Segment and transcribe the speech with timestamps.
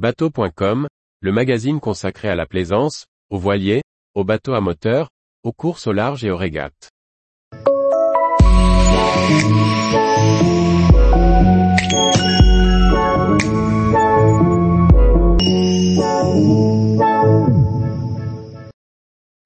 [0.00, 0.88] Bateau.com,
[1.20, 3.82] le magazine consacré à la plaisance, aux voiliers,
[4.14, 5.10] aux bateaux à moteur,
[5.42, 6.88] aux courses au large et aux régates.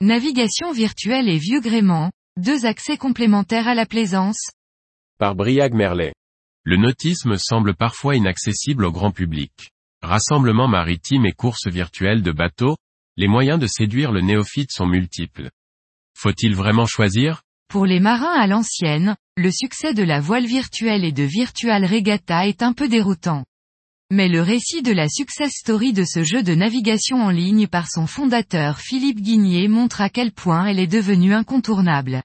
[0.01, 4.53] Navigation virtuelle et vieux gréement, deux accès complémentaires à la plaisance.
[5.19, 6.15] Par Briag Merlet.
[6.63, 9.74] Le nautisme semble parfois inaccessible au grand public.
[10.05, 12.77] Rassemblements maritimes et courses virtuelles de bateaux,
[13.17, 15.49] les moyens de séduire le néophyte sont multiples.
[16.15, 17.41] Faut-il vraiment choisir?
[17.71, 22.47] Pour les marins à l'ancienne, le succès de la voile virtuelle et de Virtual Regatta
[22.47, 23.47] est un peu déroutant.
[24.13, 27.89] Mais le récit de la success story de ce jeu de navigation en ligne par
[27.89, 32.23] son fondateur Philippe Guigné montre à quel point elle est devenue incontournable.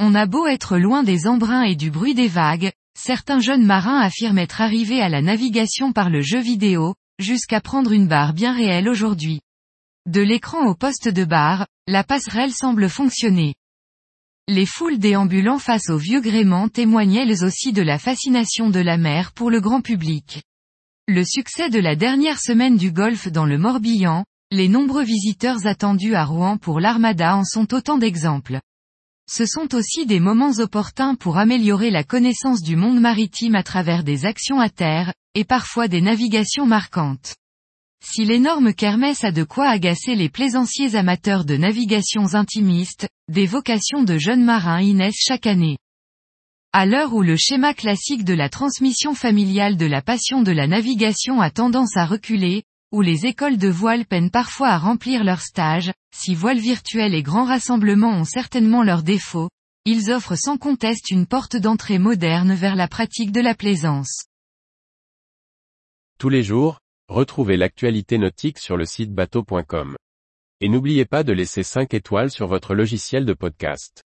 [0.00, 4.00] On a beau être loin des embruns et du bruit des vagues, certains jeunes marins
[4.00, 8.54] affirment être arrivés à la navigation par le jeu vidéo, jusqu'à prendre une barre bien
[8.54, 9.40] réelle aujourd'hui.
[10.06, 13.54] De l'écran au poste de barre, la passerelle semble fonctionner.
[14.48, 18.98] Les foules déambulant face au vieux gréement témoignent elles aussi de la fascination de la
[18.98, 20.42] mer pour le grand public.
[21.08, 26.14] Le succès de la dernière semaine du golf dans le Morbihan, les nombreux visiteurs attendus
[26.14, 28.60] à Rouen pour l'Armada en sont autant d'exemples.
[29.26, 34.04] Ce sont aussi des moments opportuns pour améliorer la connaissance du monde maritime à travers
[34.04, 37.34] des actions à terre, et parfois des navigations marquantes.
[38.04, 44.02] Si l'énorme kermesse a de quoi agacer les plaisanciers amateurs de navigations intimistes, des vocations
[44.02, 45.78] de jeunes marins y naissent chaque année.
[46.74, 50.66] À l'heure où le schéma classique de la transmission familiale de la passion de la
[50.66, 52.64] navigation a tendance à reculer,
[52.94, 57.24] où les écoles de voile peinent parfois à remplir leurs stages, si voile virtuelle et
[57.24, 59.50] grands rassemblements ont certainement leurs défauts,
[59.84, 64.26] ils offrent sans conteste une porte d'entrée moderne vers la pratique de la plaisance.
[66.18, 66.78] Tous les jours,
[67.08, 69.96] retrouvez l'actualité nautique sur le site bateau.com.
[70.60, 74.04] Et n'oubliez pas de laisser 5 étoiles sur votre logiciel de podcast.